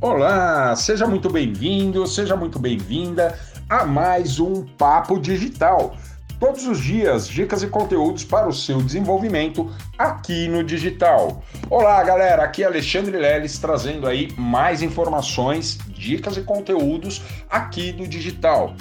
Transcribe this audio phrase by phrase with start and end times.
[0.00, 3.36] Olá, seja muito bem-vindo, seja muito bem-vinda
[3.68, 5.96] a mais um Papo Digital.
[6.38, 11.42] Todos os dias, dicas e conteúdos para o seu desenvolvimento aqui no digital.
[11.68, 17.20] Olá, galera, aqui é Alexandre Leles trazendo aí mais informações, dicas e conteúdos
[17.50, 18.76] aqui do digital.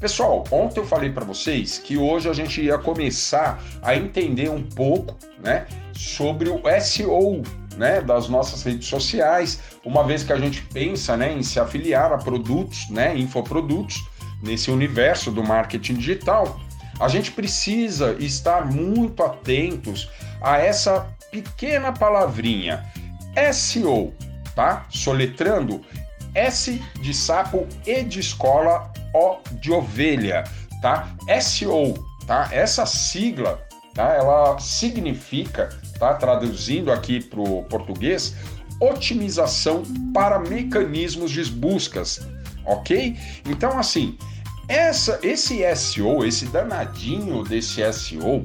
[0.00, 4.62] Pessoal, ontem eu falei para vocês que hoje a gente ia começar a entender um
[4.62, 7.42] pouco, né, sobre o SEO,
[7.76, 12.12] né, das nossas redes sociais, uma vez que a gente pensa, né, em se afiliar
[12.12, 13.96] a produtos, né, infoprodutos
[14.42, 16.60] nesse universo do marketing digital,
[17.00, 22.84] a gente precisa estar muito atentos a essa pequena palavrinha
[23.52, 24.14] SEO,
[24.54, 24.86] tá?
[24.88, 25.80] Soletrando
[26.34, 30.44] S de sapo, E de escola, O de ovelha,
[30.80, 31.08] tá?
[31.40, 31.94] SEO,
[32.26, 32.48] tá?
[32.52, 33.60] Essa sigla,
[33.94, 34.14] tá?
[34.14, 36.14] Ela significa, tá?
[36.14, 38.34] Traduzindo aqui para o português,
[38.80, 42.26] otimização para mecanismos de buscas,
[42.64, 43.16] ok?
[43.46, 44.18] Então, assim,
[44.68, 48.42] essa, esse SEO, esse danadinho desse SEO,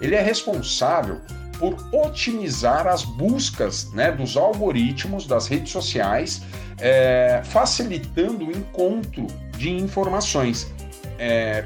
[0.00, 1.20] ele é responsável
[1.58, 6.42] por otimizar as buscas né, dos algoritmos das redes sociais,
[6.80, 10.72] é, facilitando o encontro de informações.
[11.18, 11.64] É,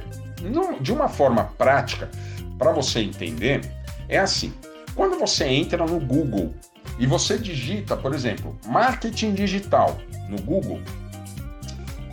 [0.82, 2.10] de uma forma prática,
[2.58, 3.60] para você entender,
[4.08, 4.52] é assim:
[4.94, 6.54] quando você entra no Google
[6.98, 9.98] e você digita, por exemplo, marketing digital
[10.28, 10.80] no Google,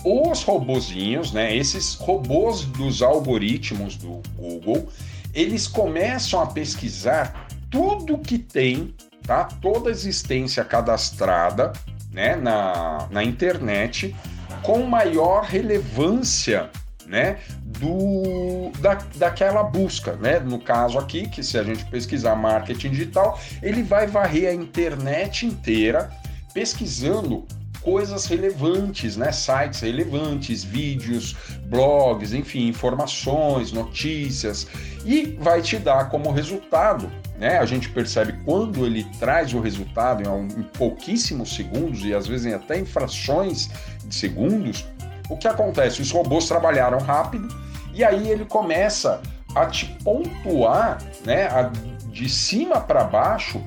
[0.03, 4.89] os robozinhos, né, esses robôs dos algoritmos do Google,
[5.33, 8.93] eles começam a pesquisar tudo que tem,
[9.25, 9.45] tá?
[9.45, 11.71] Toda existência cadastrada,
[12.11, 14.13] né, na, na internet
[14.61, 16.69] com maior relevância,
[17.07, 17.39] né,
[17.83, 20.39] do da, daquela busca, né?
[20.39, 25.45] No caso aqui, que se a gente pesquisar marketing digital, ele vai varrer a internet
[25.45, 26.09] inteira
[26.53, 27.45] pesquisando
[27.81, 29.33] coisas relevantes, né?
[29.33, 34.65] Sites relevantes, vídeos, blogs, enfim, informações, notícias,
[35.03, 37.11] e vai te dar como resultado.
[37.37, 37.57] Né?
[37.57, 42.53] A gente percebe quando ele traz o resultado em, em pouquíssimos segundos e às vezes
[42.53, 43.69] até em frações
[44.05, 44.85] de segundos,
[45.27, 46.01] o que acontece?
[46.01, 47.62] Os robôs trabalharam rápido
[47.93, 49.21] e aí ele começa
[49.55, 51.71] a te pontuar, né, a,
[52.07, 53.61] de cima para baixo,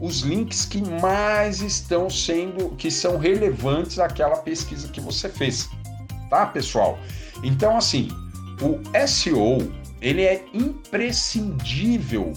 [0.00, 5.68] os links que mais estão sendo, que são relevantes àquela pesquisa que você fez,
[6.30, 6.98] tá, pessoal?
[7.42, 8.08] Então, assim,
[8.60, 12.32] o SEO ele é imprescindível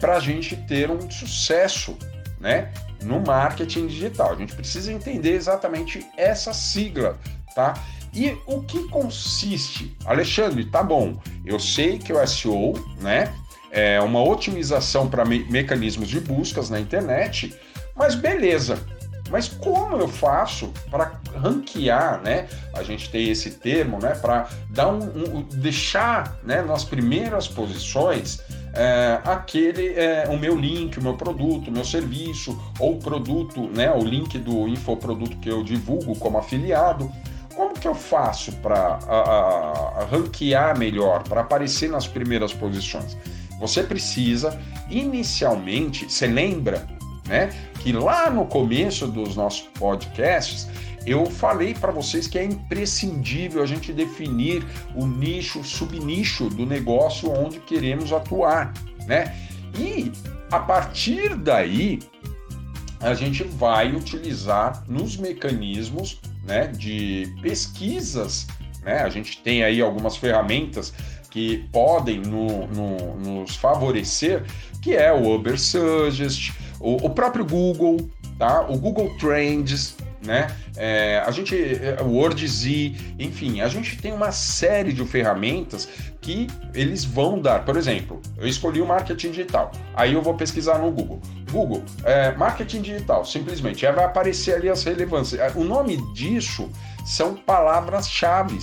[0.00, 1.96] para a gente ter um sucesso,
[2.40, 2.72] né,
[3.02, 4.32] no marketing digital.
[4.32, 7.18] A gente precisa entender exatamente essa sigla,
[7.54, 7.74] tá?
[8.14, 9.96] E o que consiste?
[10.04, 11.20] Alexandre, tá bom.
[11.44, 13.34] Eu sei que o SEO, né,
[13.70, 17.52] é, uma otimização para me mecanismos de buscas na internet,
[17.96, 18.78] mas beleza.
[19.30, 22.46] Mas como eu faço para ranquear, né?
[22.74, 24.14] A gente tem esse termo, né?
[24.14, 26.62] Para dar um, um, deixar, né?
[26.62, 28.40] Nas primeiras posições
[28.74, 33.90] é, aquele é o meu link, o meu produto, o meu serviço ou produto, né?
[33.92, 37.10] O link do infoproduto que eu divulgo como afiliado.
[37.84, 38.98] Que eu faço para
[40.10, 43.14] ranquear melhor, para aparecer nas primeiras posições?
[43.60, 44.58] Você precisa,
[44.88, 46.86] inicialmente, você lembra,
[47.28, 47.50] né,
[47.80, 50.66] que lá no começo dos nossos podcasts
[51.06, 56.64] eu falei para vocês que é imprescindível a gente definir o nicho, o subnicho do
[56.64, 58.72] negócio onde queremos atuar,
[59.06, 59.36] né?
[59.78, 60.10] E
[60.50, 61.98] a partir daí
[62.98, 68.46] a gente vai utilizar nos mecanismos, né, de pesquisas,
[68.82, 69.02] né?
[69.02, 70.92] A gente tem aí algumas ferramentas
[71.30, 74.44] que podem no, no, nos favorecer,
[74.80, 78.60] que é o Uber Suggest, o, o próprio Google, tá?
[78.68, 80.48] O Google Trends, né?
[80.76, 82.66] É, a gente, é, o WordZ,
[83.18, 85.88] enfim, a gente tem uma série de ferramentas
[86.20, 87.64] que eles vão dar.
[87.64, 91.20] Por exemplo, eu escolhi o marketing digital, aí eu vou pesquisar no Google.
[91.50, 95.54] Google, é, marketing digital, simplesmente, aí vai aparecer ali as relevâncias.
[95.54, 96.68] O nome disso
[97.04, 98.58] são palavras-chave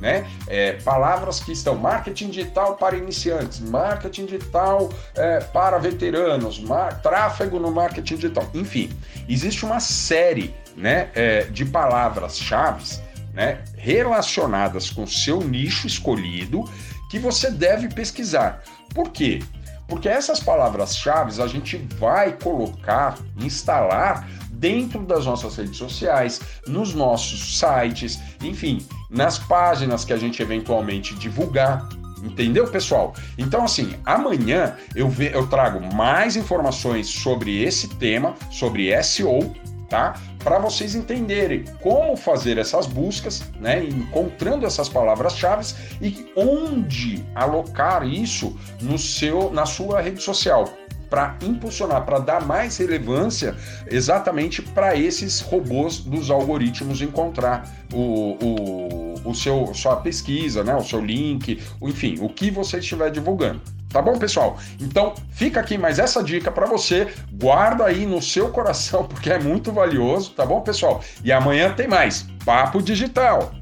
[0.00, 0.26] né?
[0.46, 6.62] É, palavras que estão marketing digital para iniciantes, marketing digital é, para veteranos,
[7.02, 8.90] tráfego no marketing digital, enfim,
[9.28, 13.00] existe uma série, né, é, de palavras-chave,
[13.32, 16.64] né, relacionadas com seu nicho escolhido
[17.10, 18.62] que você deve pesquisar.
[18.94, 19.40] Por quê?
[19.88, 27.58] Porque essas palavras-chave a gente vai colocar, instalar dentro das nossas redes sociais, nos nossos
[27.58, 28.78] sites, enfim,
[29.10, 31.88] nas páginas que a gente eventualmente divulgar.
[32.22, 33.14] Entendeu, pessoal?
[33.38, 39.54] Então, assim, amanhã eu, ve eu trago mais informações sobre esse tema, sobre SEO,
[39.88, 40.14] tá?
[40.42, 43.84] Para vocês entenderem como fazer essas buscas, né?
[43.84, 50.66] Encontrando essas palavras-chave e onde alocar isso no seu, na sua rede social
[51.08, 53.54] para impulsionar, para dar mais relevância
[53.90, 60.82] exatamente para esses robôs dos algoritmos encontrar o, o, o seu sua pesquisa, né, o
[60.82, 63.60] seu link, enfim, o que você estiver divulgando.
[63.88, 64.58] Tá bom, pessoal?
[64.80, 67.08] Então, fica aqui mais essa dica para você.
[67.32, 71.02] Guarda aí no seu coração porque é muito valioso, tá bom, pessoal?
[71.24, 73.54] E amanhã tem mais Papo Digital.